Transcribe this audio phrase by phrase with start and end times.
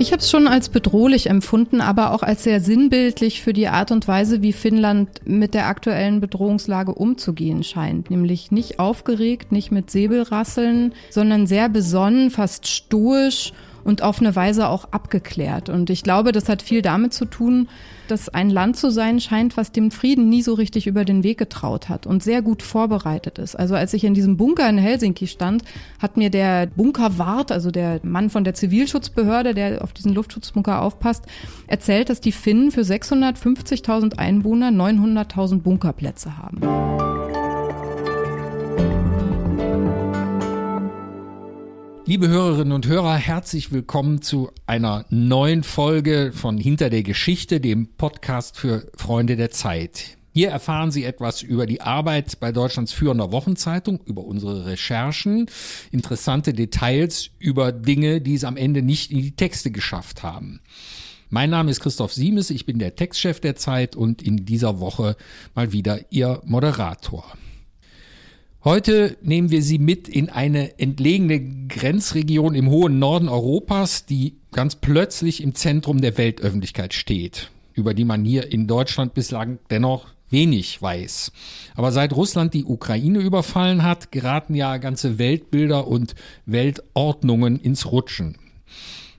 [0.00, 3.90] Ich habe es schon als bedrohlich empfunden, aber auch als sehr sinnbildlich für die Art
[3.90, 8.08] und Weise, wie Finnland mit der aktuellen Bedrohungslage umzugehen scheint.
[8.08, 13.52] Nämlich nicht aufgeregt, nicht mit Säbelrasseln, sondern sehr besonnen, fast stoisch
[13.84, 15.68] und auf eine Weise auch abgeklärt.
[15.68, 17.68] Und ich glaube, das hat viel damit zu tun,
[18.08, 21.38] dass ein Land zu sein scheint, was dem Frieden nie so richtig über den Weg
[21.38, 23.54] getraut hat und sehr gut vorbereitet ist.
[23.54, 25.62] Also als ich in diesem Bunker in Helsinki stand,
[26.00, 31.24] hat mir der Bunkerwart, also der Mann von der Zivilschutzbehörde, der auf diesen Luftschutzbunker aufpasst,
[31.66, 36.60] erzählt, dass die Finnen für 650.000 Einwohner 900.000 Bunkerplätze haben.
[42.10, 47.86] Liebe Hörerinnen und Hörer, herzlich willkommen zu einer neuen Folge von Hinter der Geschichte, dem
[47.86, 50.18] Podcast für Freunde der Zeit.
[50.32, 55.46] Hier erfahren Sie etwas über die Arbeit bei Deutschlands führender Wochenzeitung, über unsere Recherchen,
[55.92, 60.58] interessante Details über Dinge, die es am Ende nicht in die Texte geschafft haben.
[61.28, 65.16] Mein Name ist Christoph Siemes, ich bin der Textchef der Zeit und in dieser Woche
[65.54, 67.24] mal wieder Ihr Moderator.
[68.62, 74.76] Heute nehmen wir Sie mit in eine entlegene Grenzregion im hohen Norden Europas, die ganz
[74.76, 80.82] plötzlich im Zentrum der Weltöffentlichkeit steht, über die man hier in Deutschland bislang dennoch wenig
[80.82, 81.32] weiß.
[81.74, 88.36] Aber seit Russland die Ukraine überfallen hat, geraten ja ganze Weltbilder und Weltordnungen ins Rutschen.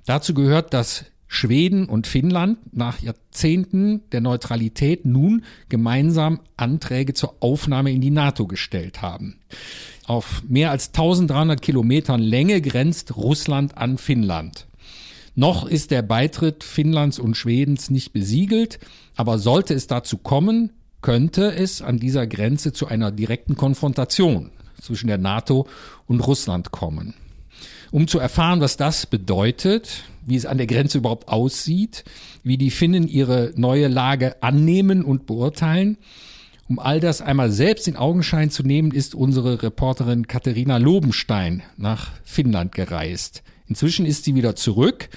[0.05, 7.93] Dazu gehört das Schweden und Finnland nach Jahrzehnten der Neutralität nun gemeinsam Anträge zur Aufnahme
[7.93, 9.37] in die NATO gestellt haben.
[10.05, 14.67] Auf mehr als 1300 Kilometern Länge grenzt Russland an Finnland.
[15.33, 18.79] Noch ist der Beitritt Finnlands und Schwedens nicht besiegelt,
[19.15, 25.07] aber sollte es dazu kommen, könnte es an dieser Grenze zu einer direkten Konfrontation zwischen
[25.07, 25.65] der NATO
[26.07, 27.13] und Russland kommen.
[27.89, 32.03] Um zu erfahren, was das bedeutet, wie es an der Grenze überhaupt aussieht,
[32.43, 35.97] wie die Finnen ihre neue Lage annehmen und beurteilen.
[36.67, 42.11] Um all das einmal selbst in Augenschein zu nehmen, ist unsere Reporterin Katharina Lobenstein nach
[42.23, 43.43] Finnland gereist.
[43.67, 45.09] Inzwischen ist sie wieder zurück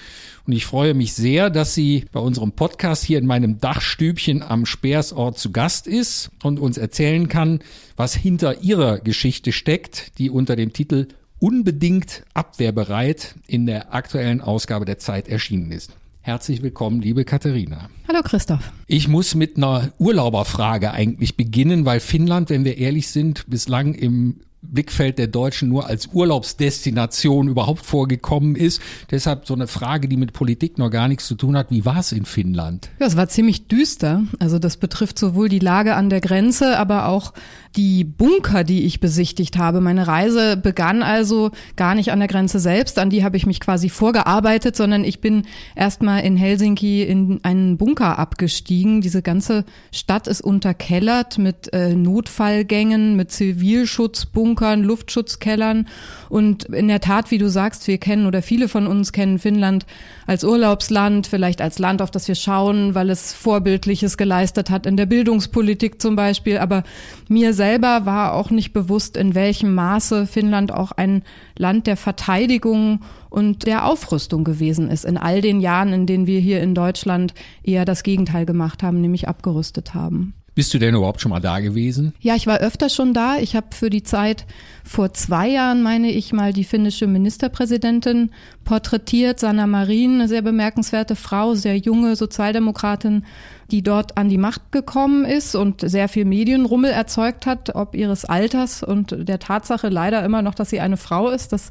[0.46, 4.64] und ich freue mich sehr, dass sie bei unserem Podcast hier in meinem Dachstübchen am
[4.64, 7.60] Speersort zu Gast ist und uns erzählen kann,
[7.96, 11.08] was hinter ihrer Geschichte steckt, die unter dem Titel
[11.38, 15.92] unbedingt abwehrbereit in der aktuellen Ausgabe der Zeit erschienen ist.
[16.20, 17.90] Herzlich willkommen, liebe Katharina.
[18.08, 18.72] Hallo Christoph.
[18.86, 24.40] Ich muss mit einer Urlauberfrage eigentlich beginnen, weil Finnland, wenn wir ehrlich sind, bislang im
[24.74, 28.82] Blickfeld der Deutschen nur als Urlaubsdestination überhaupt vorgekommen ist.
[29.10, 31.70] Deshalb so eine Frage, die mit Politik noch gar nichts zu tun hat.
[31.70, 32.90] Wie war es in Finnland?
[32.98, 34.24] Ja, es war ziemlich düster.
[34.40, 37.32] Also das betrifft sowohl die Lage an der Grenze, aber auch
[37.76, 39.80] die Bunker, die ich besichtigt habe.
[39.80, 43.60] Meine Reise begann also gar nicht an der Grenze selbst, an die habe ich mich
[43.60, 49.00] quasi vorgearbeitet, sondern ich bin erstmal in Helsinki in einen Bunker abgestiegen.
[49.00, 55.86] Diese ganze Stadt ist unterkellert mit äh, Notfallgängen, mit Zivilschutzbunkern Bunkern, Luftschutzkellern.
[56.30, 59.84] Und in der Tat, wie du sagst, wir kennen oder viele von uns kennen Finnland
[60.26, 64.96] als Urlaubsland, vielleicht als Land, auf das wir schauen, weil es Vorbildliches geleistet hat in
[64.96, 66.56] der Bildungspolitik zum Beispiel.
[66.58, 66.82] Aber
[67.28, 71.22] mir selber war auch nicht bewusst, in welchem Maße Finnland auch ein
[71.58, 76.40] Land der Verteidigung und der Aufrüstung gewesen ist in all den Jahren, in denen wir
[76.40, 80.34] hier in Deutschland eher das Gegenteil gemacht haben, nämlich abgerüstet haben.
[80.54, 82.14] Bist du denn überhaupt schon mal da gewesen?
[82.20, 83.38] Ja, ich war öfter schon da.
[83.38, 84.46] Ich habe für die Zeit
[84.84, 88.30] vor zwei Jahren, meine ich, mal die finnische Ministerpräsidentin
[88.64, 93.24] porträtiert, Sanna Marin, eine sehr bemerkenswerte Frau, sehr junge Sozialdemokratin,
[93.70, 98.24] die dort an die Macht gekommen ist und sehr viel Medienrummel erzeugt hat, ob ihres
[98.24, 101.52] Alters und der Tatsache leider immer noch, dass sie eine Frau ist.
[101.52, 101.70] Das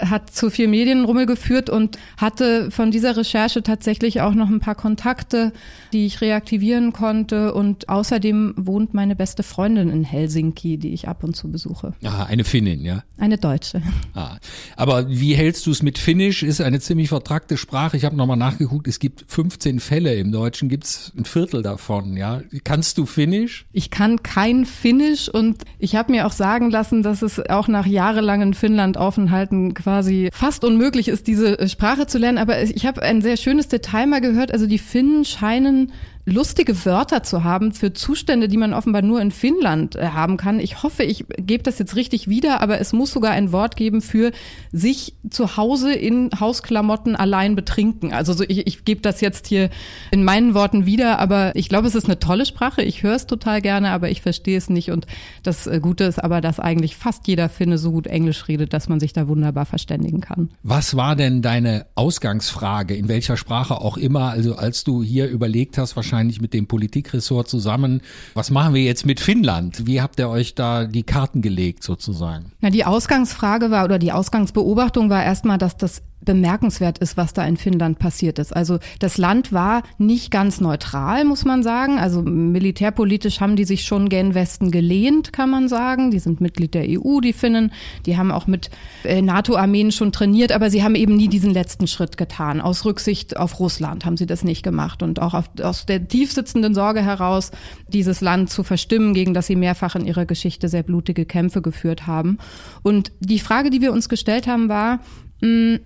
[0.00, 4.74] hat zu viel Medienrummel geführt und hatte von dieser Recherche tatsächlich auch noch ein paar
[4.74, 5.52] Kontakte,
[5.92, 7.54] die ich reaktivieren konnte.
[7.54, 11.94] Und außerdem wohnt meine beste Freundin in Helsinki, die ich ab und zu besuche.
[12.04, 13.02] Ah, eine Finnin, ja?
[13.18, 13.82] Eine Deutsche.
[14.14, 14.38] Ah,
[14.76, 16.42] aber wie hältst du es mit Finnisch?
[16.42, 17.96] Ist eine ziemlich vertrackte Sprache.
[17.96, 22.16] Ich habe nochmal nachgeguckt, es gibt 15 Fälle im Deutschen, gibt es ein Viertel davon,
[22.16, 22.42] ja.
[22.64, 23.66] Kannst du Finnisch?
[23.72, 27.86] Ich kann kein Finnisch und ich habe mir auch sagen lassen, dass es auch nach
[27.86, 32.38] jahrelangen Finnland-Aufenthalten quasi fast unmöglich ist, diese Sprache zu lernen.
[32.38, 34.52] Aber ich habe ein sehr schönes Detail mal gehört.
[34.52, 35.92] Also die Finnen scheinen
[36.26, 40.58] lustige Wörter zu haben für Zustände, die man offenbar nur in Finnland äh, haben kann.
[40.58, 44.00] Ich hoffe, ich gebe das jetzt richtig wieder, aber es muss sogar ein Wort geben
[44.00, 44.32] für
[44.72, 48.12] sich zu Hause in Hausklamotten allein betrinken.
[48.12, 49.68] Also so, ich, ich gebe das jetzt hier
[50.10, 52.82] in meinen Worten wieder, aber ich glaube, es ist eine tolle Sprache.
[52.82, 54.90] Ich höre es total gerne, aber ich verstehe es nicht.
[54.90, 55.06] Und
[55.42, 58.88] das äh, Gute ist aber, dass eigentlich fast jeder Finne so gut Englisch redet, dass
[58.88, 60.48] man sich da wunderbar verständigen kann.
[60.62, 65.76] Was war denn deine Ausgangsfrage, in welcher Sprache auch immer, also als du hier überlegt
[65.76, 68.00] hast, wahrscheinlich wahrscheinlich mit dem Politikressort zusammen.
[68.34, 69.86] Was machen wir jetzt mit Finnland?
[69.86, 72.52] Wie habt ihr euch da die Karten gelegt sozusagen?
[72.60, 77.44] Na, die Ausgangsfrage war oder die Ausgangsbeobachtung war erstmal, dass das bemerkenswert ist, was da
[77.44, 78.54] in Finnland passiert ist.
[78.54, 81.98] Also das Land war nicht ganz neutral, muss man sagen.
[81.98, 86.10] Also militärpolitisch haben die sich schon gen Westen gelehnt, kann man sagen.
[86.10, 87.72] Die sind Mitglied der EU, die Finnen.
[88.06, 88.70] Die haben auch mit
[89.04, 92.60] äh, NATO-Armeen schon trainiert, aber sie haben eben nie diesen letzten Schritt getan.
[92.60, 96.74] Aus Rücksicht auf Russland haben sie das nicht gemacht und auch auf, aus der tiefsitzenden
[96.74, 97.50] Sorge heraus,
[97.88, 102.06] dieses Land zu verstimmen, gegen das sie mehrfach in ihrer Geschichte sehr blutige Kämpfe geführt
[102.06, 102.38] haben.
[102.82, 105.00] Und die Frage, die wir uns gestellt haben, war,
[105.40, 105.78] mh,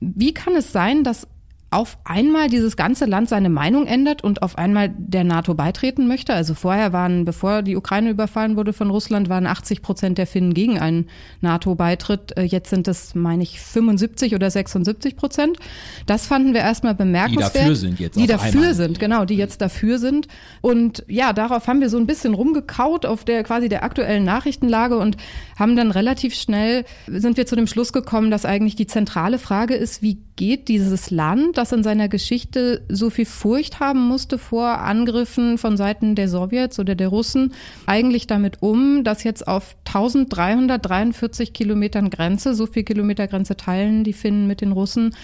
[0.00, 1.26] wie kann es sein, dass
[1.70, 6.32] auf einmal dieses ganze Land seine Meinung ändert und auf einmal der NATO beitreten möchte.
[6.32, 10.54] Also vorher waren, bevor die Ukraine überfallen wurde von Russland, waren 80 Prozent der Finnen
[10.54, 11.10] gegen einen
[11.42, 12.38] NATO-Beitritt.
[12.38, 15.58] Äh, jetzt sind es, meine ich, 75 oder 76 Prozent.
[16.06, 17.54] Das fanden wir erstmal bemerkenswert.
[17.54, 18.18] Die dafür sind jetzt.
[18.18, 18.74] Die dafür einmal.
[18.74, 20.26] sind, genau, die jetzt dafür sind.
[20.62, 24.96] Und ja, darauf haben wir so ein bisschen rumgekaut auf der quasi der aktuellen Nachrichtenlage
[24.96, 25.18] und
[25.58, 29.74] haben dann relativ schnell sind wir zu dem Schluss gekommen, dass eigentlich die zentrale Frage
[29.74, 34.78] ist, wie geht dieses Land das in seiner Geschichte so viel Furcht haben musste vor
[34.78, 37.52] Angriffen von Seiten der Sowjets oder der Russen,
[37.86, 44.12] eigentlich damit um, dass jetzt auf 1343 Kilometern Grenze, so viel Kilometer Grenze teilen die
[44.12, 45.14] Finnen mit den Russen,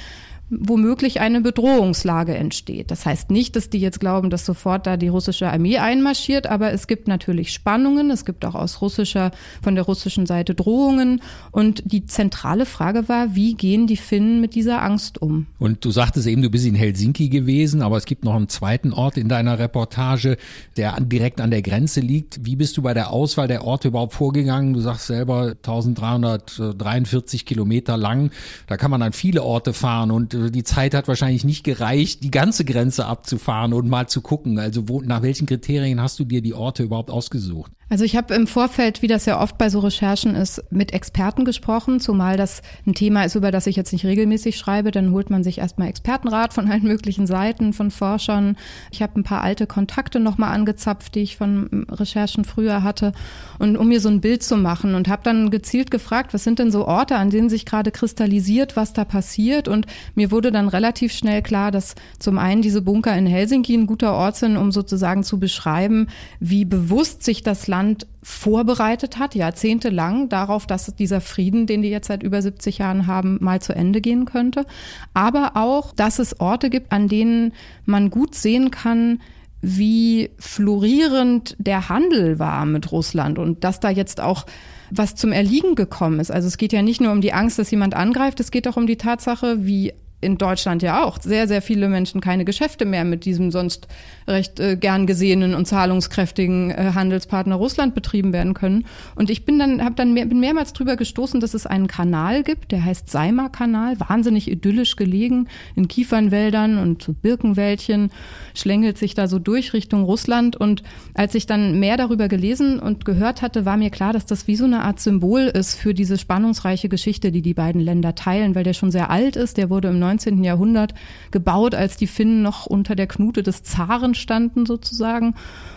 [0.51, 2.91] womöglich eine Bedrohungslage entsteht.
[2.91, 6.73] Das heißt nicht, dass die jetzt glauben, dass sofort da die russische Armee einmarschiert, aber
[6.73, 9.31] es gibt natürlich Spannungen, es gibt auch aus russischer,
[9.63, 14.55] von der russischen Seite Drohungen und die zentrale Frage war, wie gehen die Finnen mit
[14.55, 15.47] dieser Angst um?
[15.59, 18.93] Und du sagtest eben, du bist in Helsinki gewesen, aber es gibt noch einen zweiten
[18.93, 20.37] Ort in deiner Reportage,
[20.77, 22.45] der direkt an der Grenze liegt.
[22.45, 24.75] Wie bist du bei der Auswahl der Orte überhaupt vorgegangen?
[24.75, 28.31] Du sagst selber 1343 Kilometer lang,
[28.67, 32.31] da kann man an viele Orte fahren und die Zeit hat wahrscheinlich nicht gereicht, die
[32.31, 34.59] ganze Grenze abzufahren und mal zu gucken.
[34.59, 37.73] Also wo, nach welchen Kriterien hast du dir die Orte überhaupt ausgesucht?
[37.91, 41.45] Also ich habe im Vorfeld, wie das ja oft bei so Recherchen ist, mit Experten
[41.45, 44.91] gesprochen, zumal das ein Thema ist, über das ich jetzt nicht regelmäßig schreibe.
[44.91, 48.57] Dann holt man sich erstmal Expertenrat von allen möglichen Seiten, von Forschern.
[48.91, 53.13] Ich habe ein paar alte Kontakte nochmal angezapft, die ich von Recherchen früher hatte,
[53.59, 56.59] und um mir so ein Bild zu machen und habe dann gezielt gefragt, was sind
[56.59, 59.69] denn so Orte, an denen sich gerade kristallisiert, was da passiert.
[59.69, 63.87] Und mir wurde dann relativ schnell klar, dass zum einen diese Bunker in Helsinki ein
[63.87, 66.09] guter Ort sind, um sozusagen zu beschreiben,
[66.41, 72.09] wie bewusst sich das Land vorbereitet hat, jahrzehntelang darauf, dass dieser Frieden, den die jetzt
[72.09, 74.67] seit über 70 Jahren haben, mal zu Ende gehen könnte.
[75.13, 77.53] Aber auch, dass es Orte gibt, an denen
[77.85, 79.21] man gut sehen kann,
[79.61, 84.45] wie florierend der Handel war mit Russland und dass da jetzt auch
[84.91, 86.31] was zum Erliegen gekommen ist.
[86.31, 88.77] Also es geht ja nicht nur um die Angst, dass jemand angreift, es geht auch
[88.77, 89.95] um die Tatsache, wie
[90.25, 93.87] in Deutschland ja auch sehr, sehr viele Menschen keine Geschäfte mehr mit diesem sonst
[94.27, 98.87] recht äh, gern gesehenen und zahlungskräftigen äh, Handelspartner Russland betrieben werden können.
[99.15, 102.43] Und ich bin dann, habe dann mehr, bin mehrmals drüber gestoßen, dass es einen Kanal
[102.43, 108.11] gibt, der heißt Seimer-Kanal, wahnsinnig idyllisch gelegen in Kiefernwäldern und Birkenwäldchen,
[108.55, 110.57] schlängelt sich da so durch Richtung Russland.
[110.57, 110.83] Und
[111.15, 114.57] als ich dann mehr darüber gelesen und gehört hatte, war mir klar, dass das wie
[114.57, 118.65] so eine Art Symbol ist für diese spannungsreiche Geschichte, die die beiden Länder teilen, weil
[118.65, 119.57] der schon sehr alt ist.
[119.57, 120.14] Der wurde im 19.
[120.45, 120.95] Jahrhundert
[121.31, 125.35] gebaut, als die Finnen noch unter der Knute des Zaren standen sozusagen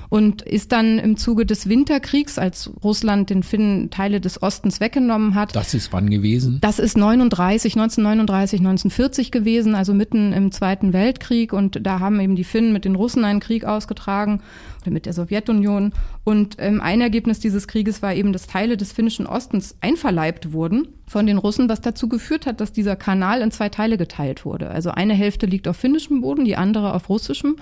[0.10, 5.36] und ist dann im Zuge des Winterkriegs, als Russland den Finnen Teile des Ostens weggenommen
[5.36, 5.56] hat.
[5.56, 6.60] Das ist wann gewesen?
[6.62, 12.36] Das ist 39, 1939, 1940 gewesen, also mitten im Zweiten Weltkrieg und da haben eben
[12.36, 14.42] die Finnen mit den Russen einen Krieg ausgetragen
[14.82, 18.92] oder mit der Sowjetunion und ähm, ein Ergebnis dieses Krieges war eben, dass Teile des
[18.92, 23.52] finnischen Ostens einverleibt wurden von den Russen, was dazu geführt hat, dass dieser Kanal in
[23.52, 24.70] zwei Teile geteilt wurde.
[24.70, 27.56] Also eine Hälfte liegt auf finnischem Boden, die andere auf russischem.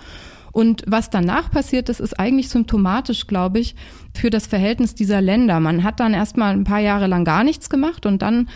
[0.55, 3.75] Und was danach passiert ist, ist eigentlich symptomatisch, glaube ich,
[4.13, 5.59] für das Verhältnis dieser Länder.
[5.59, 8.47] Man hat dann erstmal ein paar Jahre lang gar nichts gemacht und dann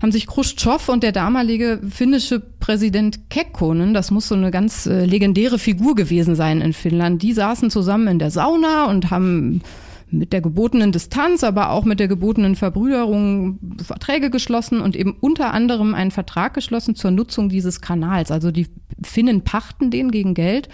[0.00, 5.04] haben sich Khrushchev und der damalige finnische Präsident Kekkonen, das muss so eine ganz äh,
[5.04, 9.60] legendäre Figur gewesen sein in Finnland, die saßen zusammen in der Sauna und haben
[10.10, 15.52] mit der gebotenen Distanz, aber auch mit der gebotenen Verbrüderung Verträge geschlossen und eben unter
[15.52, 18.30] anderem einen Vertrag geschlossen zur Nutzung dieses Kanals.
[18.30, 18.68] Also die
[19.02, 20.70] Finnen pachten den gegen Geld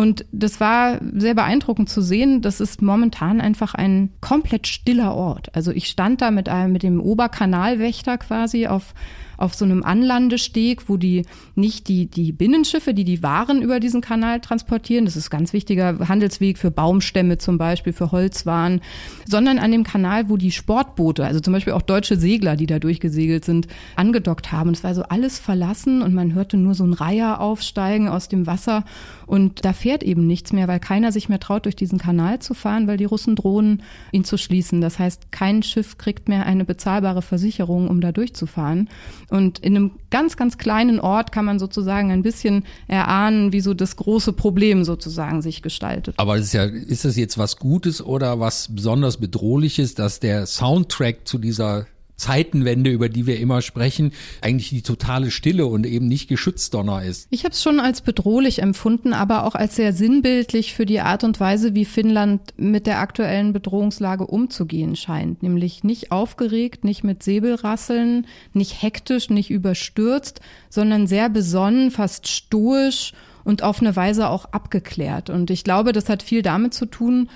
[0.00, 2.40] Und das war sehr beeindruckend zu sehen.
[2.40, 5.54] Das ist momentan einfach ein komplett stiller Ort.
[5.54, 8.94] Also ich stand da mit einem, mit dem Oberkanalwächter quasi auf
[9.40, 14.00] auf so einem Anlandesteg, wo die nicht die, die Binnenschiffe, die die Waren über diesen
[14.00, 18.80] Kanal transportieren, das ist ganz wichtiger Handelsweg für Baumstämme zum Beispiel, für Holzwaren,
[19.26, 22.78] sondern an dem Kanal, wo die Sportboote, also zum Beispiel auch deutsche Segler, die da
[22.78, 24.70] durchgesegelt sind, angedockt haben.
[24.70, 28.46] Es war so alles verlassen und man hörte nur so ein Reiher aufsteigen aus dem
[28.46, 28.84] Wasser
[29.26, 32.52] und da fährt eben nichts mehr, weil keiner sich mehr traut, durch diesen Kanal zu
[32.52, 34.80] fahren, weil die Russen drohen, ihn zu schließen.
[34.80, 38.88] Das heißt, kein Schiff kriegt mehr eine bezahlbare Versicherung, um da durchzufahren.
[39.30, 43.74] Und in einem ganz, ganz kleinen Ort kann man sozusagen ein bisschen erahnen, wie so
[43.74, 46.14] das große Problem sozusagen sich gestaltet.
[46.18, 51.26] Aber ist ja, ist das jetzt was Gutes oder was besonders bedrohliches, dass der Soundtrack
[51.26, 51.86] zu dieser
[52.20, 54.12] Zeitenwende, über die wir immer sprechen,
[54.42, 57.26] eigentlich die totale Stille und eben nicht Geschützdonner ist.
[57.30, 61.24] Ich habe es schon als bedrohlich empfunden, aber auch als sehr sinnbildlich für die Art
[61.24, 65.42] und Weise, wie Finnland mit der aktuellen Bedrohungslage umzugehen scheint.
[65.42, 73.12] Nämlich nicht aufgeregt, nicht mit Säbelrasseln, nicht hektisch, nicht überstürzt, sondern sehr besonnen, fast stoisch
[73.44, 75.30] und auf eine Weise auch abgeklärt.
[75.30, 77.30] Und ich glaube, das hat viel damit zu tun,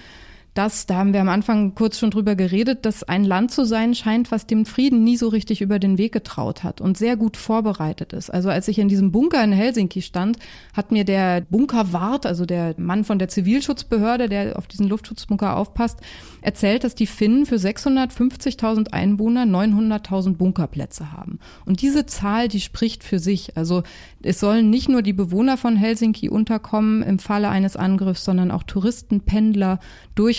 [0.54, 3.94] dass, da haben wir am Anfang kurz schon drüber geredet, dass ein Land zu sein
[3.94, 7.36] scheint, was dem Frieden nie so richtig über den Weg getraut hat und sehr gut
[7.36, 8.30] vorbereitet ist.
[8.30, 10.38] Also als ich in diesem Bunker in Helsinki stand,
[10.72, 15.98] hat mir der Bunkerwart, also der Mann von der Zivilschutzbehörde, der auf diesen Luftschutzbunker aufpasst,
[16.40, 21.40] erzählt, dass die Finnen für 650.000 Einwohner 900.000 Bunkerplätze haben.
[21.66, 23.56] Und diese Zahl, die spricht für sich.
[23.56, 23.82] Also
[24.22, 28.62] es sollen nicht nur die Bewohner von Helsinki unterkommen im Falle eines Angriffs, sondern auch
[28.62, 29.80] Touristen, Pendler,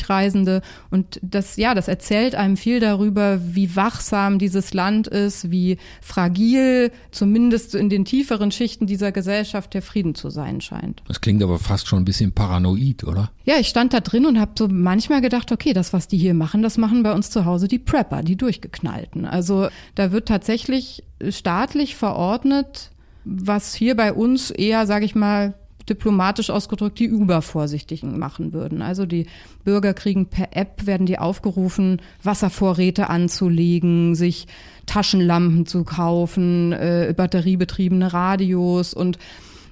[0.06, 0.62] Durchreisende.
[0.90, 6.92] Und das, ja, das erzählt einem viel darüber, wie wachsam dieses Land ist, wie fragil,
[7.12, 11.02] zumindest in den tieferen Schichten dieser Gesellschaft, der Frieden zu sein scheint.
[11.08, 13.32] Das klingt aber fast schon ein bisschen paranoid, oder?
[13.46, 16.34] Ja, ich stand da drin und habe so manchmal gedacht, okay, das, was die hier
[16.34, 19.26] machen, das machen bei uns zu Hause die Prepper, die Durchgeknallten.
[19.26, 22.92] Also da wird tatsächlich staatlich verordnet,
[23.24, 25.56] was hier bei uns eher, sage ich mal,
[25.90, 28.82] diplomatisch ausgedrückt die Übervorsichtigen machen würden.
[28.82, 29.28] Also die
[29.64, 34.48] Bürger kriegen per App, werden die aufgerufen, Wasservorräte anzulegen, sich
[34.86, 39.18] Taschenlampen zu kaufen, äh, batteriebetriebene Radios und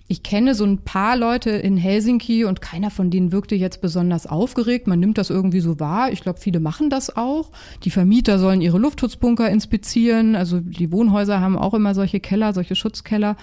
[0.08, 4.28] ich kenne so ein paar Leute in Helsinki und keiner von denen wirkte jetzt besonders
[4.28, 4.86] aufgeregt.
[4.86, 6.12] Man nimmt das irgendwie so wahr.
[6.12, 7.52] Ich glaube, viele machen das auch.
[7.84, 10.36] Die Vermieter sollen ihre Luftschutzbunker inspizieren.
[10.36, 13.38] Also die Wohnhäuser haben auch immer solche Keller, solche Schutzkeller.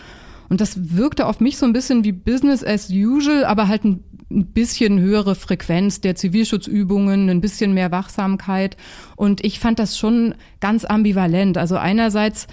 [0.51, 4.05] Und das wirkte auf mich so ein bisschen wie Business as usual, aber halt ein
[4.29, 8.77] bisschen höhere Frequenz der Zivilschutzübungen, ein bisschen mehr Wachsamkeit.
[9.17, 11.57] Und ich fand das schon ganz ambivalent.
[11.57, 12.47] Also einerseits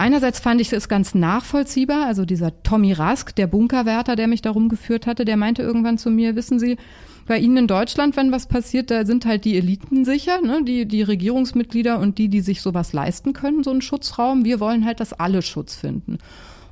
[0.00, 2.06] Einerseits fand ich es ganz nachvollziehbar.
[2.06, 6.10] Also dieser Tommy Rask, der Bunkerwärter, der mich darum geführt hatte, der meinte irgendwann zu
[6.10, 6.78] mir, wissen Sie,
[7.26, 10.64] bei Ihnen in Deutschland, wenn was passiert, da sind halt die Eliten sicher, ne?
[10.64, 14.46] die, die Regierungsmitglieder und die, die sich sowas leisten können, so einen Schutzraum.
[14.46, 16.16] Wir wollen halt, dass alle Schutz finden.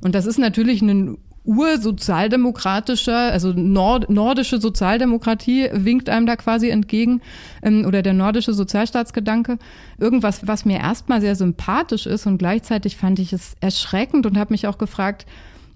[0.01, 7.21] Und das ist natürlich ein ursozialdemokratischer, also nord nordische Sozialdemokratie winkt einem da quasi entgegen
[7.63, 9.57] ähm, oder der nordische Sozialstaatsgedanke.
[9.97, 14.53] Irgendwas, was mir erstmal sehr sympathisch ist und gleichzeitig fand ich es erschreckend und habe
[14.53, 15.25] mich auch gefragt,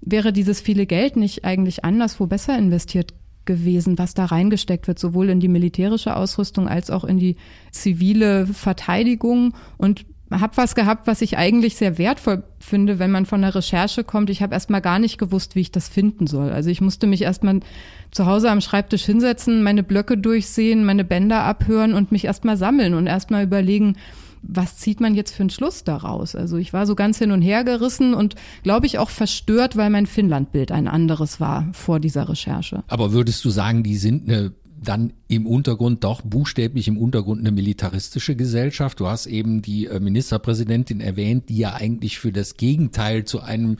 [0.00, 3.14] wäre dieses viele Geld nicht eigentlich anderswo besser investiert
[3.44, 7.36] gewesen, was da reingesteckt wird, sowohl in die militärische Ausrüstung als auch in die
[7.72, 10.06] zivile Verteidigung und
[10.40, 14.30] habe was gehabt, was ich eigentlich sehr wertvoll finde, wenn man von der Recherche kommt.
[14.30, 16.50] Ich habe erstmal gar nicht gewusst, wie ich das finden soll.
[16.50, 17.60] Also ich musste mich erstmal
[18.10, 22.94] zu Hause am Schreibtisch hinsetzen, meine Blöcke durchsehen, meine Bänder abhören und mich erstmal sammeln
[22.94, 23.96] und erstmal überlegen,
[24.46, 26.34] was zieht man jetzt für einen Schluss daraus?
[26.34, 29.90] Also ich war so ganz hin und her gerissen und glaube ich auch verstört, weil
[29.90, 32.84] mein Finnlandbild ein anderes war vor dieser Recherche.
[32.88, 34.52] Aber würdest du sagen, die sind eine
[34.84, 39.00] dann im Untergrund doch buchstäblich im Untergrund eine militaristische Gesellschaft.
[39.00, 43.78] Du hast eben die äh, Ministerpräsidentin erwähnt, die ja eigentlich für das Gegenteil zu einem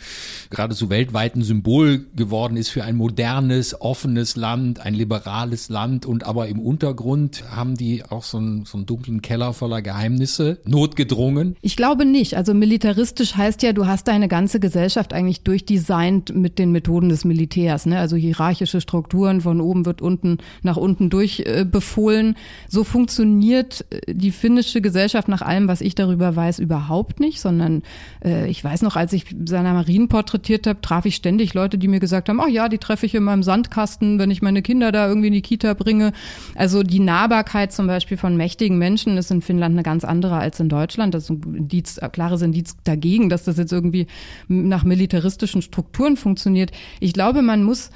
[0.50, 6.48] geradezu weltweiten Symbol geworden ist für ein modernes, offenes Land, ein liberales Land und aber
[6.48, 11.56] im Untergrund haben die auch so einen, so einen dunklen Keller voller Geheimnisse notgedrungen.
[11.60, 12.36] Ich glaube nicht.
[12.36, 17.24] Also militaristisch heißt ja, du hast deine ganze Gesellschaft eigentlich durchdesignt mit den Methoden des
[17.24, 17.86] Militärs.
[17.86, 17.98] Ne?
[17.98, 22.36] Also hierarchische Strukturen, von oben wird unten nach unten durch äh, befohlen.
[22.68, 27.82] So funktioniert äh, die finnische Gesellschaft nach allem, was ich darüber weiß, überhaupt nicht, sondern
[28.24, 31.88] äh, ich weiß noch, als ich Sanna Marien porträtiert habe, traf ich ständig Leute, die
[31.88, 34.92] mir gesagt haben, ach ja, die treffe ich in meinem Sandkasten, wenn ich meine Kinder
[34.92, 36.12] da irgendwie in die Kita bringe.
[36.54, 40.60] Also die Nahbarkeit zum Beispiel von mächtigen Menschen ist in Finnland eine ganz andere als
[40.60, 41.14] in Deutschland.
[41.14, 44.06] Das ist ein Indiz, klares Indiz dagegen, dass das jetzt irgendwie
[44.48, 46.70] nach militaristischen Strukturen funktioniert.
[47.00, 47.90] Ich glaube, man muss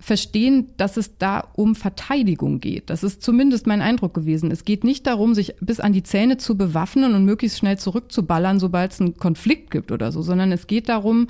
[0.00, 2.88] verstehen, dass es da um Verteidigung geht.
[2.88, 4.50] Das ist zumindest mein Eindruck gewesen.
[4.50, 8.58] Es geht nicht darum, sich bis an die Zähne zu bewaffnen und möglichst schnell zurückzuballern,
[8.58, 11.28] sobald es einen Konflikt gibt oder so, sondern es geht darum,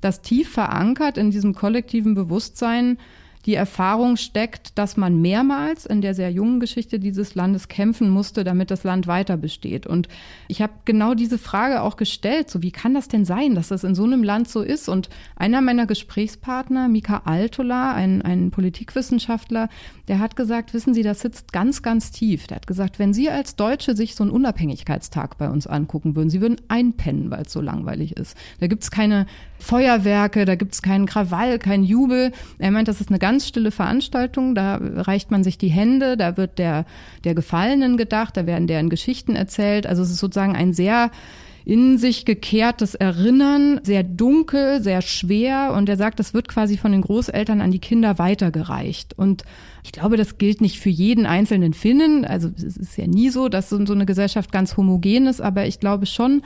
[0.00, 2.98] dass tief verankert in diesem kollektiven Bewusstsein
[3.46, 8.44] die Erfahrung steckt, dass man mehrmals in der sehr jungen Geschichte dieses Landes kämpfen musste,
[8.44, 9.86] damit das Land weiter besteht.
[9.86, 10.08] Und
[10.46, 13.82] ich habe genau diese Frage auch gestellt, so wie kann das denn sein, dass das
[13.82, 14.88] in so einem Land so ist?
[14.88, 19.68] Und einer meiner Gesprächspartner, Mika Altola, ein, ein Politikwissenschaftler,
[20.06, 22.46] der hat gesagt, wissen Sie, das sitzt ganz, ganz tief.
[22.46, 26.30] Der hat gesagt, wenn Sie als Deutsche sich so einen Unabhängigkeitstag bei uns angucken würden,
[26.30, 28.36] Sie würden einpennen, weil es so langweilig ist.
[28.60, 29.26] Da gibt es keine
[29.58, 32.32] Feuerwerke, da gibt es keinen Krawall, keinen Jubel.
[32.58, 36.36] Er meint, das ist eine ganz stille Veranstaltung, da reicht man sich die Hände, da
[36.36, 36.84] wird der,
[37.24, 39.86] der Gefallenen gedacht, da werden deren Geschichten erzählt.
[39.86, 41.10] Also es ist sozusagen ein sehr
[41.64, 45.72] in sich gekehrtes Erinnern, sehr dunkel, sehr schwer.
[45.76, 49.16] Und er sagt, das wird quasi von den Großeltern an die Kinder weitergereicht.
[49.16, 49.44] Und
[49.84, 52.24] ich glaube, das gilt nicht für jeden einzelnen Finnen.
[52.24, 55.78] Also es ist ja nie so, dass so eine Gesellschaft ganz homogen ist, aber ich
[55.78, 56.42] glaube schon,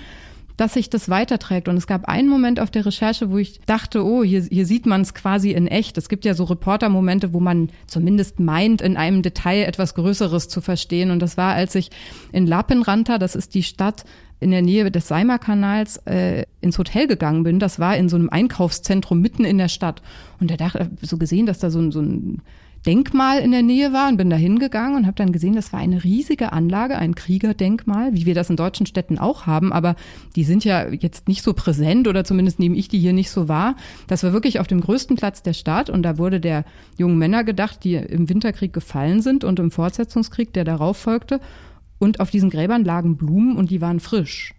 [0.56, 1.68] dass sich das weiterträgt.
[1.68, 4.86] Und es gab einen Moment auf der Recherche, wo ich dachte, oh, hier, hier sieht
[4.86, 5.98] man es quasi in echt.
[5.98, 10.60] Es gibt ja so Reportermomente, wo man zumindest meint, in einem Detail etwas Größeres zu
[10.60, 11.10] verstehen.
[11.10, 11.90] Und das war, als ich
[12.32, 14.04] in Lappenranta, das ist die Stadt
[14.38, 17.58] in der Nähe des Seimer-Kanals äh, ins Hotel gegangen bin.
[17.58, 20.02] Das war in so einem Einkaufszentrum mitten in der Stadt.
[20.40, 22.42] Und da dachte so gesehen, dass da so, so ein
[22.86, 25.80] Denkmal in der Nähe war und bin da hingegangen und habe dann gesehen, das war
[25.80, 29.96] eine riesige Anlage, ein Kriegerdenkmal, wie wir das in deutschen Städten auch haben, aber
[30.36, 33.48] die sind ja jetzt nicht so präsent oder zumindest nehme ich die hier nicht so
[33.48, 33.76] wahr.
[34.06, 36.64] Das war wirklich auf dem größten Platz der Stadt und da wurde der
[36.96, 41.40] jungen Männer gedacht, die im Winterkrieg gefallen sind und im Fortsetzungskrieg, der darauf folgte.
[41.98, 44.55] Und auf diesen Gräbern lagen Blumen und die waren frisch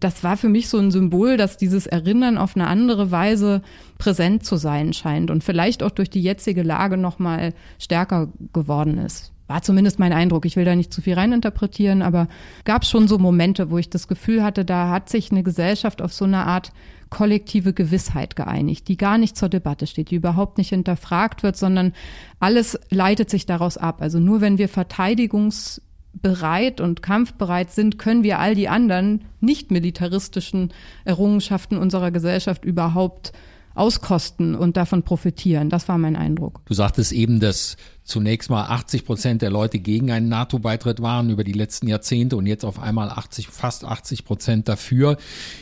[0.00, 3.62] das war für mich so ein Symbol, dass dieses Erinnern auf eine andere Weise
[3.98, 8.98] präsent zu sein scheint und vielleicht auch durch die jetzige Lage noch mal stärker geworden
[8.98, 9.32] ist.
[9.48, 10.44] War zumindest mein Eindruck.
[10.44, 12.28] Ich will da nicht zu viel reininterpretieren, aber
[12.64, 16.12] gab schon so Momente, wo ich das Gefühl hatte, da hat sich eine Gesellschaft auf
[16.12, 16.70] so eine Art
[17.08, 21.94] kollektive Gewissheit geeinigt, die gar nicht zur Debatte steht, die überhaupt nicht hinterfragt wird, sondern
[22.38, 24.02] alles leitet sich daraus ab.
[24.02, 25.80] Also nur wenn wir Verteidigungs
[26.22, 30.72] bereit und kampfbereit sind, können wir all die anderen nicht militaristischen
[31.04, 33.32] Errungenschaften unserer Gesellschaft überhaupt
[33.74, 35.70] auskosten und davon profitieren.
[35.70, 36.60] Das war mein Eindruck.
[36.66, 37.76] Du sagtest eben, dass
[38.08, 42.46] zunächst mal 80 Prozent der Leute gegen einen NATO-Beitritt waren über die letzten Jahrzehnte und
[42.46, 45.18] jetzt auf einmal 80, fast 80 Prozent dafür.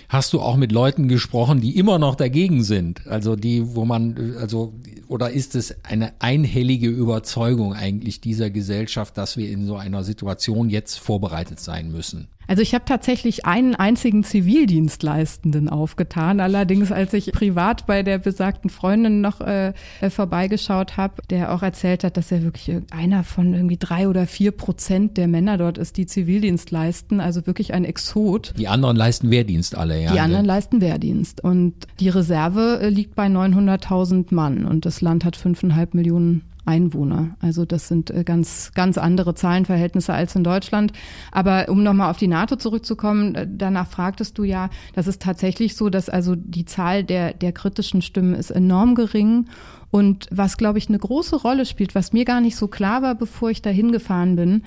[0.09, 3.07] Hast du auch mit Leuten gesprochen, die immer noch dagegen sind?
[3.07, 4.75] Also die, wo man, also,
[5.09, 10.71] oder ist es eine einhellige Überzeugung eigentlich dieser Gesellschaft, dass wir in so einer Situation
[10.71, 12.29] jetzt vorbereitet sein müssen?
[12.49, 16.41] Also ich habe tatsächlich einen einzigen Zivildienstleistenden aufgetan.
[16.41, 21.63] Allerdings, als ich privat bei der besagten Freundin noch äh, äh vorbeigeschaut habe, der auch
[21.63, 25.79] erzählt hat, dass er wirklich einer von irgendwie drei oder vier Prozent der Männer dort
[25.79, 27.21] ist, die Zivildienst leisten.
[27.21, 28.55] Also wirklich ein Exot.
[28.59, 30.13] Die anderen leisten Wehrdienst alle, ja.
[30.13, 31.43] Die anderen leisten Wehrdienst.
[31.43, 37.37] Und die Reserve äh, liegt bei 900.000 Mann und das Land hat fünfeinhalb Millionen Einwohner.
[37.41, 40.93] Also das sind äh, ganz, ganz andere Zahlenverhältnisse als in Deutschland.
[41.33, 45.77] Aber um nochmal auf die NATO zurückzukommen, äh, danach fragtest du ja, das ist tatsächlich
[45.77, 49.47] so, dass also die Zahl der, der kritischen Stimmen ist enorm gering.
[49.91, 53.15] Und was, glaube ich, eine große Rolle spielt, was mir gar nicht so klar war,
[53.15, 54.63] bevor ich da hingefahren bin,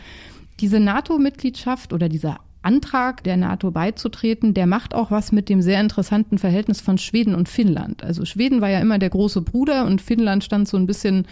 [0.59, 5.79] diese NATO-Mitgliedschaft oder dieser Antrag der NATO beizutreten, der macht auch was mit dem sehr
[5.79, 8.03] interessanten Verhältnis von Schweden und Finnland.
[8.03, 11.25] Also Schweden war ja immer der große Bruder und Finnland stand so ein bisschen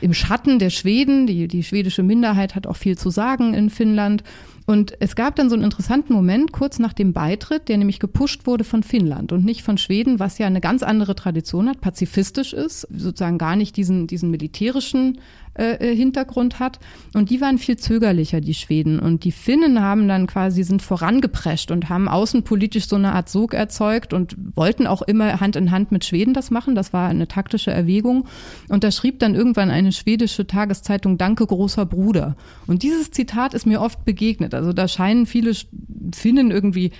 [0.00, 1.26] im Schatten der Schweden.
[1.26, 4.24] Die, die schwedische Minderheit hat auch viel zu sagen in Finnland.
[4.66, 8.46] Und es gab dann so einen interessanten Moment kurz nach dem Beitritt, der nämlich gepusht
[8.46, 12.52] wurde von Finnland und nicht von Schweden, was ja eine ganz andere Tradition hat, pazifistisch
[12.52, 15.20] ist, sozusagen gar nicht diesen, diesen militärischen
[15.60, 16.80] äh, äh, Hintergrund hat.
[17.12, 18.98] Und die waren viel zögerlicher, die Schweden.
[18.98, 23.52] Und die Finnen haben dann quasi, sind vorangeprescht und haben außenpolitisch so eine Art Sog
[23.52, 26.74] erzeugt und wollten auch immer Hand in Hand mit Schweden das machen.
[26.74, 28.26] Das war eine taktische Erwägung.
[28.70, 32.36] Und da schrieb dann irgendwann eine schwedische Tageszeitung, Danke, großer Bruder.
[32.66, 34.54] Und dieses Zitat ist mir oft begegnet.
[34.54, 35.52] Also da scheinen viele
[36.14, 36.92] Finnen irgendwie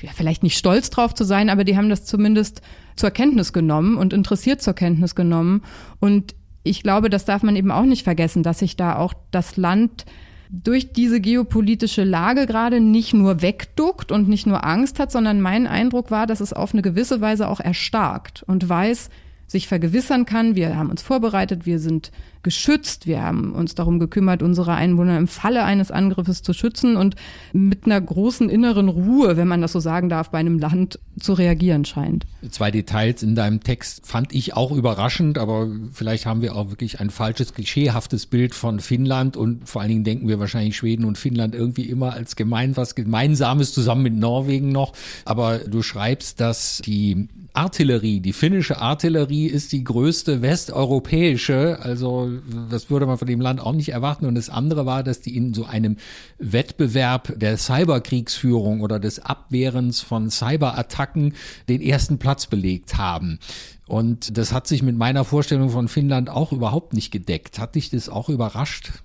[0.00, 2.62] ja, vielleicht nicht stolz drauf zu sein, aber die haben das zumindest
[2.94, 5.62] zur Kenntnis genommen und interessiert zur Kenntnis genommen.
[5.98, 9.56] Und ich glaube, das darf man eben auch nicht vergessen, dass sich da auch das
[9.56, 10.06] Land
[10.50, 15.66] durch diese geopolitische Lage gerade nicht nur wegduckt und nicht nur Angst hat, sondern mein
[15.66, 19.10] Eindruck war, dass es auf eine gewisse Weise auch erstarkt und weiß,
[19.46, 22.12] sich vergewissern kann, wir haben uns vorbereitet, wir sind
[22.44, 27.16] geschützt, wir haben uns darum gekümmert, unsere Einwohner im Falle eines Angriffes zu schützen und
[27.52, 31.32] mit einer großen inneren Ruhe, wenn man das so sagen darf, bei einem Land zu
[31.32, 32.26] reagieren scheint.
[32.50, 37.00] Zwei Details in deinem Text fand ich auch überraschend, aber vielleicht haben wir auch wirklich
[37.00, 41.18] ein falsches, klischeehaftes Bild von Finnland und vor allen Dingen denken wir wahrscheinlich Schweden und
[41.18, 44.92] Finnland irgendwie immer als gemein was Gemeinsames zusammen mit Norwegen noch.
[45.24, 52.33] Aber du schreibst, dass die Artillerie, die finnische Artillerie ist die größte westeuropäische, also
[52.70, 54.26] das würde man von dem Land auch nicht erwarten.
[54.26, 55.96] Und das andere war, dass die in so einem
[56.38, 61.34] Wettbewerb der Cyberkriegsführung oder des Abwehrens von Cyberattacken
[61.68, 63.38] den ersten Platz belegt haben.
[63.86, 67.58] Und das hat sich mit meiner Vorstellung von Finnland auch überhaupt nicht gedeckt.
[67.58, 69.03] Hat dich das auch überrascht?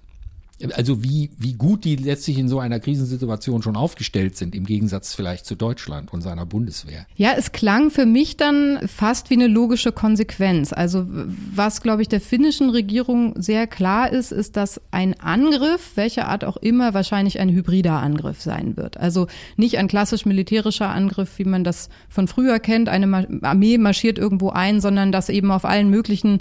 [0.74, 5.16] Also wie, wie gut die letztlich in so einer Krisensituation schon aufgestellt sind, im Gegensatz
[5.16, 7.06] vielleicht zu Deutschland und seiner Bundeswehr.
[7.16, 10.74] Ja, es klang für mich dann fast wie eine logische Konsequenz.
[10.74, 16.28] Also was, glaube ich, der finnischen Regierung sehr klar ist, ist, dass ein Angriff, welcher
[16.28, 18.98] Art auch immer, wahrscheinlich ein hybrider Angriff sein wird.
[18.98, 24.18] Also nicht ein klassisch militärischer Angriff, wie man das von früher kennt, eine Armee marschiert
[24.18, 26.40] irgendwo ein, sondern dass eben auf allen möglichen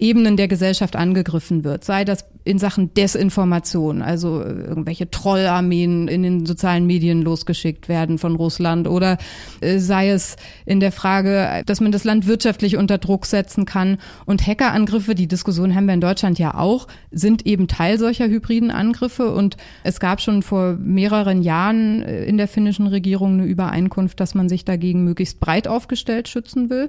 [0.00, 1.84] Ebenen der Gesellschaft angegriffen wird.
[1.84, 8.18] Sei das in Sachen Desinformation, also äh, irgendwelche Trollarmeen in den sozialen Medien losgeschickt werden
[8.18, 9.18] von Russland oder
[9.60, 13.98] äh, sei es in der Frage, dass man das Land wirtschaftlich unter Druck setzen kann.
[14.24, 18.70] Und Hackerangriffe, die Diskussion haben wir in Deutschland ja auch, sind eben Teil solcher hybriden
[18.70, 19.32] Angriffe.
[19.32, 24.34] Und es gab schon vor mehreren Jahren äh, in der finnischen Regierung eine Übereinkunft, dass
[24.34, 26.88] man sich dagegen möglichst breit aufgestellt schützen will.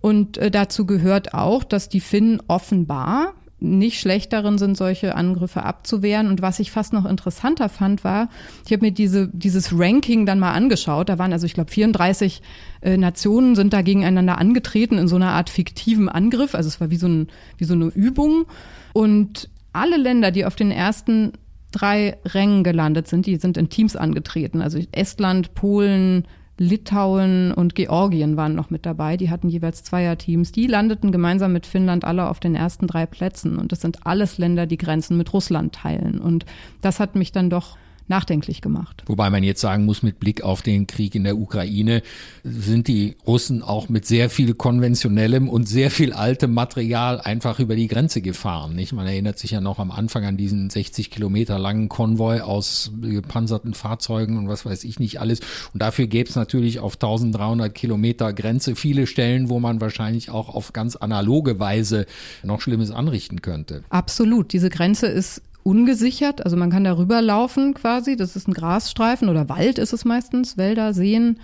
[0.00, 6.28] Und dazu gehört auch, dass die Finnen offenbar nicht schlecht darin sind, solche Angriffe abzuwehren.
[6.28, 8.28] Und was ich fast noch interessanter fand, war,
[8.66, 11.08] ich habe mir diese, dieses Ranking dann mal angeschaut.
[11.08, 12.42] Da waren also, ich glaube, 34
[12.82, 16.54] äh, Nationen sind da gegeneinander angetreten in so einer Art fiktiven Angriff.
[16.54, 18.44] Also es war wie so, ein, wie so eine Übung.
[18.92, 21.32] Und alle Länder, die auf den ersten
[21.72, 24.60] drei Rängen gelandet sind, die sind in Teams angetreten.
[24.60, 26.26] Also Estland, Polen,
[26.58, 29.16] Litauen und Georgien waren noch mit dabei.
[29.16, 30.52] Die hatten jeweils Zweierteams.
[30.52, 33.58] Die landeten gemeinsam mit Finnland alle auf den ersten drei Plätzen.
[33.58, 36.18] Und das sind alles Länder, die Grenzen mit Russland teilen.
[36.18, 36.46] Und
[36.80, 37.76] das hat mich dann doch
[38.08, 39.02] nachdenklich gemacht.
[39.06, 42.02] Wobei man jetzt sagen muss, mit Blick auf den Krieg in der Ukraine
[42.44, 47.76] sind die Russen auch mit sehr viel konventionellem und sehr viel altem Material einfach über
[47.76, 48.74] die Grenze gefahren.
[48.74, 48.92] Nicht?
[48.92, 53.74] Man erinnert sich ja noch am Anfang an diesen 60 Kilometer langen Konvoi aus gepanzerten
[53.74, 55.40] Fahrzeugen und was weiß ich nicht alles.
[55.72, 60.48] Und dafür gäbe es natürlich auf 1300 Kilometer Grenze viele Stellen, wo man wahrscheinlich auch
[60.48, 62.06] auf ganz analoge Weise
[62.42, 63.82] noch Schlimmes anrichten könnte.
[63.88, 64.52] Absolut.
[64.52, 66.44] Diese Grenze ist ungesichert.
[66.44, 68.16] Also man kann darüber laufen quasi.
[68.16, 71.40] Das ist ein Grasstreifen oder Wald ist es meistens, Wälder, Seen,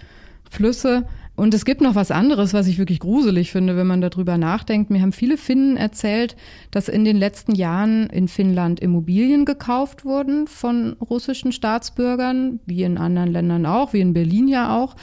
[0.48, 1.04] Flüsse.
[1.34, 4.90] Und es gibt noch was anderes, was ich wirklich gruselig finde, wenn man darüber nachdenkt.
[4.90, 6.36] Mir haben viele Finnen erzählt,
[6.70, 12.98] dass in den letzten Jahren in Finnland Immobilien gekauft wurden von russischen Staatsbürgern, wie in
[12.98, 14.94] anderen Ländern auch, wie in Berlin ja auch.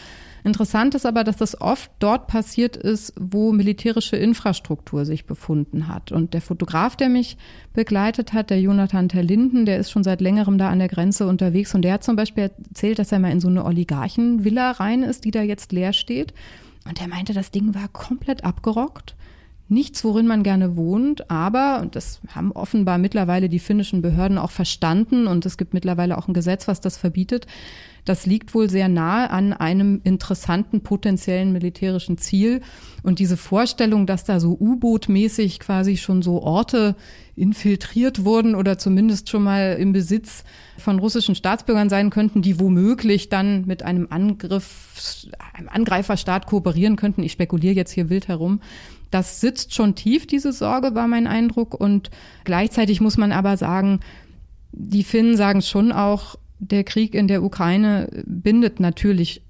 [0.49, 6.11] Interessant ist aber, dass das oft dort passiert ist, wo militärische Infrastruktur sich befunden hat.
[6.11, 7.37] Und der Fotograf, der mich
[7.73, 11.75] begleitet hat, der Jonathan Terlinden, der ist schon seit längerem da an der Grenze unterwegs
[11.75, 15.23] und der hat zum Beispiel erzählt, dass er mal in so eine Oligarchenvilla rein ist,
[15.23, 16.33] die da jetzt leer steht.
[16.87, 19.15] Und er meinte, das Ding war komplett abgerockt
[19.69, 24.51] nichts, worin man gerne wohnt, aber, und das haben offenbar mittlerweile die finnischen Behörden auch
[24.51, 27.45] verstanden und es gibt mittlerweile auch ein Gesetz, was das verbietet,
[28.05, 32.61] das liegt wohl sehr nahe an einem interessanten potenziellen militärischen Ziel.
[33.03, 36.95] Und diese Vorstellung, dass da so U-Boot-mäßig quasi schon so Orte
[37.35, 40.43] infiltriert wurden oder zumindest schon mal im Besitz
[40.77, 47.23] von russischen Staatsbürgern sein könnten, die womöglich dann mit einem Angriff, einem Angreiferstaat kooperieren könnten.
[47.23, 48.59] Ich spekuliere jetzt hier wild herum.
[49.11, 51.73] Das sitzt schon tief, diese Sorge, war mein Eindruck.
[51.73, 52.11] Und
[52.43, 54.01] gleichzeitig muss man aber sagen,
[54.71, 59.41] die Finnen sagen schon auch, der Krieg in der Ukraine bindet natürlich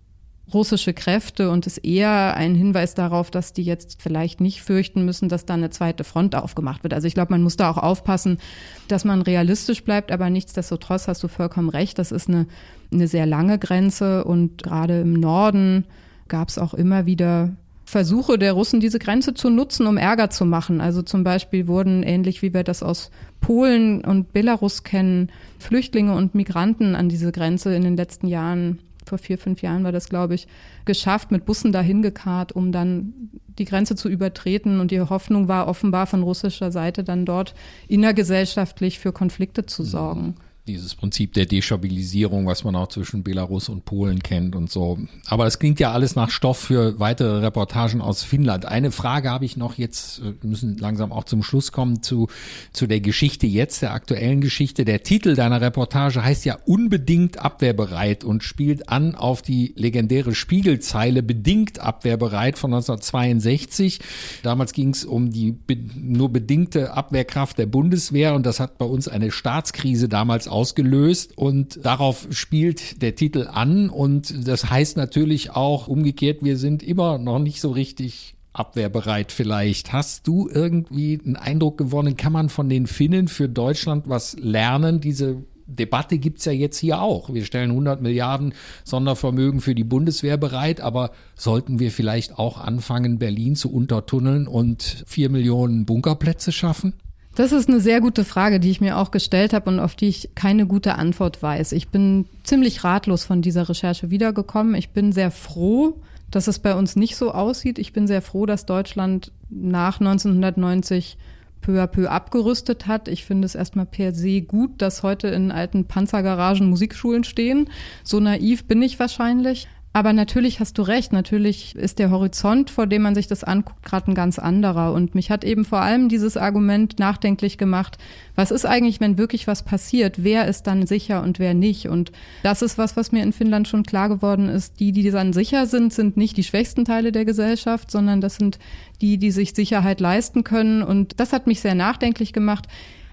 [0.53, 5.29] russische Kräfte und ist eher ein Hinweis darauf, dass die jetzt vielleicht nicht fürchten müssen,
[5.29, 6.93] dass da eine zweite Front aufgemacht wird.
[6.93, 8.39] Also ich glaube, man muss da auch aufpassen,
[8.87, 12.47] dass man realistisch bleibt, aber nichtsdestotrotz hast du vollkommen recht, das ist eine,
[12.91, 15.85] eine sehr lange Grenze und gerade im Norden
[16.27, 17.55] gab es auch immer wieder
[17.89, 20.79] Versuche der Russen, diese Grenze zu nutzen, um Ärger zu machen.
[20.79, 23.09] Also zum Beispiel wurden, ähnlich wie wir das aus
[23.41, 29.17] Polen und Belarus kennen, Flüchtlinge und Migranten an diese Grenze in den letzten Jahren, vor
[29.17, 30.47] vier, fünf Jahren war das, glaube ich,
[30.85, 34.79] geschafft, mit Bussen dahin gekarrt, um dann die Grenze zu übertreten.
[34.79, 37.55] Und die Hoffnung war offenbar von russischer Seite dann dort
[37.87, 40.35] innergesellschaftlich für Konflikte zu sorgen.
[40.69, 44.99] Dieses Prinzip der Destabilisierung, was man auch zwischen Belarus und Polen kennt und so.
[45.27, 48.65] Aber es klingt ja alles nach Stoff für weitere Reportagen aus Finnland.
[48.65, 52.27] Eine Frage habe ich noch jetzt, wir müssen langsam auch zum Schluss kommen, zu,
[52.71, 54.85] zu der Geschichte jetzt, der aktuellen Geschichte.
[54.85, 61.23] Der Titel deiner Reportage heißt ja unbedingt abwehrbereit und spielt an auf die legendäre Spiegelzeile
[61.23, 63.99] bedingt abwehrbereit von 1962.
[64.43, 68.85] Damals ging es um die be nur bedingte Abwehrkraft der Bundeswehr und das hat bei
[68.85, 75.51] uns eine Staatskrise damals ausgelöst und darauf spielt der Titel an und das heißt natürlich
[75.51, 79.93] auch umgekehrt, wir sind immer noch nicht so richtig abwehrbereit vielleicht.
[79.93, 84.99] Hast du irgendwie einen Eindruck gewonnen, kann man von den Finnen für Deutschland was lernen?
[84.99, 87.33] Diese Debatte gibt's ja jetzt hier auch.
[87.33, 93.17] Wir stellen 100 Milliarden Sondervermögen für die Bundeswehr bereit, aber sollten wir vielleicht auch anfangen,
[93.17, 96.95] Berlin zu untertunneln und vier Millionen Bunkerplätze schaffen?
[97.35, 100.09] Das ist eine sehr gute Frage, die ich mir auch gestellt habe und auf die
[100.09, 101.71] ich keine gute Antwort weiß.
[101.71, 104.75] Ich bin ziemlich ratlos von dieser Recherche wiedergekommen.
[104.75, 107.79] Ich bin sehr froh, dass es bei uns nicht so aussieht.
[107.79, 111.17] Ich bin sehr froh, dass Deutschland nach 1990
[111.61, 113.07] peu à peu abgerüstet hat.
[113.07, 117.69] Ich finde es erstmal per se gut, dass heute in alten Panzergaragen Musikschulen stehen.
[118.03, 119.67] So naiv bin ich wahrscheinlich.
[119.91, 123.83] Aber natürlich hast du recht, natürlich ist der Horizont, vor dem man sich das anguckt,
[123.83, 124.93] gerade ein ganz anderer.
[124.93, 127.97] Und mich hat eben vor allem dieses Argument nachdenklich gemacht,
[128.35, 130.23] was ist eigentlich, wenn wirklich was passiert?
[130.23, 131.87] Wer ist dann sicher und wer nicht?
[131.87, 132.11] Und
[132.43, 134.79] das ist was, was mir in Finnland schon klar geworden ist.
[134.79, 138.59] Die, die dann sicher sind, sind nicht die schwächsten Teile der Gesellschaft, sondern das sind
[139.01, 140.83] die, die sich Sicherheit leisten können.
[140.83, 142.67] Und das hat mich sehr nachdenklich gemacht.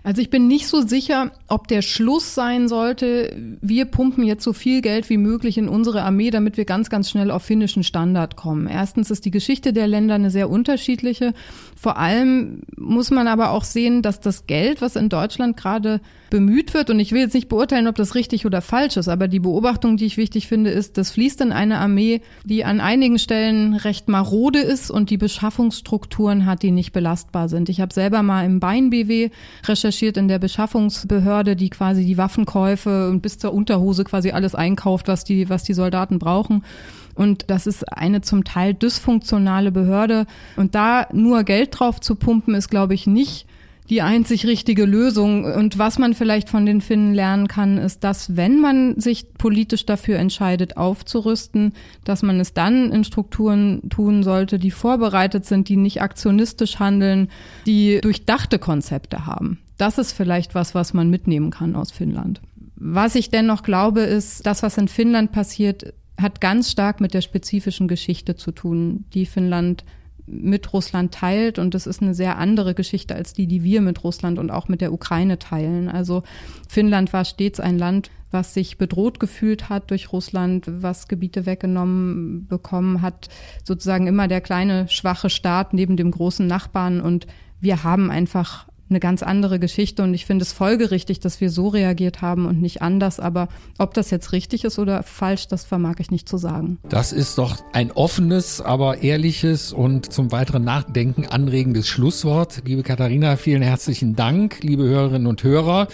[0.07, 4.53] Also ich bin nicht so sicher, ob der Schluss sein sollte, wir pumpen jetzt so
[4.53, 8.37] viel Geld wie möglich in unsere Armee, damit wir ganz, ganz schnell auf finnischen Standard
[8.37, 8.69] kommen.
[8.69, 11.35] Erstens ist die Geschichte der Länder eine sehr unterschiedliche.
[11.75, 16.73] Vor allem muss man aber auch sehen, dass das Geld, was in Deutschland gerade bemüht
[16.73, 19.41] wird, und ich will jetzt nicht beurteilen, ob das richtig oder falsch ist, aber die
[19.41, 23.75] Beobachtung, die ich wichtig finde, ist, das fließt in eine Armee, die an einigen Stellen
[23.75, 27.69] recht marode ist und die Beschaffungsstrukturen hat, die nicht belastbar sind.
[27.69, 29.31] Ich habe selber mal im Bein-BW
[29.67, 35.09] recherchiert in der Beschaffungsbehörde, die quasi die Waffenkäufe und bis zur Unterhose quasi alles einkauft,
[35.09, 36.65] was die, was die Soldaten brauchen.
[37.15, 40.27] Und das ist eine zum Teil dysfunktionale Behörde.
[40.57, 43.47] Und da nur Geld drauf zu pumpen, ist, glaube ich, nicht
[43.89, 45.45] die einzig richtige Lösung.
[45.45, 49.87] Und was man vielleicht von den Finnen lernen kann, ist, dass wenn man sich politisch
[49.87, 51.73] dafür entscheidet, aufzurüsten,
[52.05, 57.29] dass man es dann in Strukturen tun sollte, die vorbereitet sind, die nicht aktionistisch handeln,
[57.67, 59.59] die durchdachte Konzepte haben.
[59.79, 62.41] Das ist vielleicht was, was man mitnehmen kann aus Finnland.
[62.77, 67.21] Was ich dennoch glaube, ist, das, was in Finnland passiert, hat ganz stark mit der
[67.21, 69.85] spezifischen Geschichte zu tun, die Finnland
[70.27, 71.59] mit Russland teilt.
[71.59, 74.69] Und das ist eine sehr andere Geschichte als die, die wir mit Russland und auch
[74.69, 75.89] mit der Ukraine teilen.
[75.89, 76.23] Also
[76.69, 82.47] Finnland war stets ein Land, was sich bedroht gefühlt hat durch Russland, was Gebiete weggenommen
[82.49, 83.29] bekommen hat,
[83.65, 87.01] sozusagen immer der kleine, schwache Staat neben dem großen Nachbarn.
[87.01, 87.27] Und
[87.61, 91.69] wir haben einfach eine ganz andere Geschichte und ich finde es folgerichtig, dass wir so
[91.69, 93.19] reagiert haben und nicht anders.
[93.19, 96.79] Aber ob das jetzt richtig ist oder falsch, das vermag ich nicht zu sagen.
[96.89, 102.63] Das ist doch ein offenes, aber ehrliches und zum weiteren Nachdenken anregendes Schlusswort.
[102.65, 105.89] Liebe Katharina, vielen herzlichen Dank, liebe Hörerinnen und Hörer.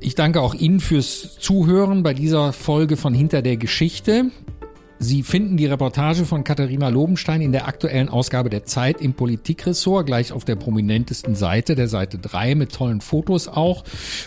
[0.00, 4.30] Ich danke auch Ihnen fürs Zuhören bei dieser Folge von Hinter der Geschichte.
[5.00, 10.06] Sie finden die Reportage von Katharina Lobenstein in der aktuellen Ausgabe der Zeit im Politikressort,
[10.06, 13.84] gleich auf der prominentesten Seite, der Seite 3, mit tollen Fotos auch